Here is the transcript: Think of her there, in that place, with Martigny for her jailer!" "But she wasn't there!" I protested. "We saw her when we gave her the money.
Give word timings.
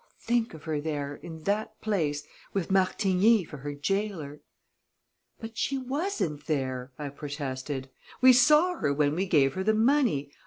Think 0.19 0.55
of 0.55 0.63
her 0.63 0.81
there, 0.81 1.17
in 1.17 1.43
that 1.43 1.79
place, 1.79 2.23
with 2.53 2.71
Martigny 2.71 3.43
for 3.43 3.57
her 3.57 3.75
jailer!" 3.75 4.41
"But 5.39 5.59
she 5.59 5.77
wasn't 5.77 6.47
there!" 6.47 6.91
I 6.97 7.09
protested. 7.09 7.91
"We 8.19 8.33
saw 8.33 8.77
her 8.79 8.91
when 8.91 9.13
we 9.13 9.27
gave 9.27 9.53
her 9.53 9.63
the 9.63 9.75
money. 9.75 10.31